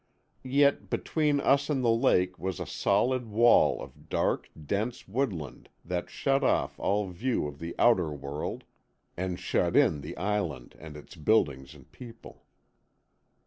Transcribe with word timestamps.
Yet 0.41 0.89
between 0.89 1.39
us 1.39 1.69
and 1.69 1.83
the 1.83 1.91
lake 1.93 2.39
was 2.39 2.59
a 2.59 2.65
solid 2.65 3.27
wall 3.27 3.79
of 3.79 4.09
dark, 4.09 4.49
dense 4.65 5.07
woodland 5.07 5.69
that 5.85 6.09
shut 6.09 6.43
off 6.43 6.79
all 6.79 7.09
view 7.09 7.45
of 7.47 7.59
the 7.59 7.75
outer 7.77 8.11
world 8.11 8.63
and 9.15 9.39
shut 9.39 9.75
in 9.75 10.01
the 10.01 10.17
Island 10.17 10.73
and 10.79 10.97
its 10.97 11.13
buildings 11.15 11.75
and 11.75 11.91
people. 11.91 12.47